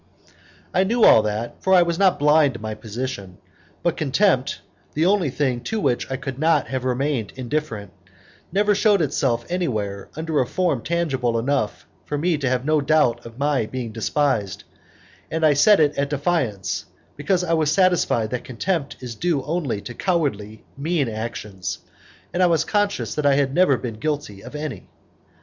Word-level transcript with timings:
I 0.73 0.83
knew 0.83 1.03
all 1.03 1.21
that, 1.21 1.61
for 1.61 1.75
I 1.75 1.83
was 1.83 1.99
not 1.99 2.17
blind 2.17 2.55
to 2.55 2.59
my 2.59 2.73
position; 2.73 3.37
but 3.83 3.95
contempt, 3.97 4.61
the 4.95 5.05
only 5.05 5.29
thing 5.29 5.61
to 5.65 5.79
which 5.79 6.09
I 6.09 6.15
could 6.17 6.39
not 6.39 6.69
have 6.69 6.85
remained 6.85 7.33
indifferent, 7.35 7.91
never 8.51 8.73
shewed 8.73 8.99
itself 9.01 9.45
anywhere 9.47 10.09
under 10.15 10.39
a 10.39 10.47
form 10.47 10.81
tangible 10.81 11.37
enough 11.37 11.85
for 12.05 12.17
me 12.17 12.39
to 12.39 12.49
have 12.49 12.65
no 12.65 12.81
doubt 12.81 13.23
of 13.27 13.37
my 13.37 13.67
being 13.67 13.91
despised, 13.91 14.63
and 15.29 15.45
I 15.45 15.53
set 15.53 15.79
it 15.79 15.95
at 15.99 16.09
defiance, 16.09 16.85
because 17.15 17.43
I 17.43 17.53
was 17.53 17.71
satisfied 17.71 18.31
that 18.31 18.43
contempt 18.43 18.95
is 19.01 19.13
due 19.13 19.43
only 19.43 19.81
to 19.81 19.93
cowardly, 19.93 20.63
mean 20.75 21.09
actions, 21.09 21.77
and 22.33 22.41
I 22.41 22.47
was 22.47 22.65
conscious 22.65 23.13
that 23.13 23.27
I 23.27 23.35
had 23.35 23.53
never 23.53 23.77
been 23.77 23.99
guilty 23.99 24.41
of 24.43 24.55
any. 24.55 24.87